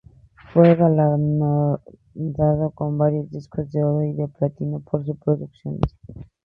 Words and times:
Fue 0.51 0.73
galardonado 0.73 2.71
con 2.73 2.97
varios 2.97 3.29
discos 3.29 3.71
de 3.71 3.83
oro 3.83 4.03
y 4.03 4.13
de 4.13 4.27
platino 4.29 4.79
por 4.79 5.05
sus 5.05 5.15
producciones. 5.19 5.95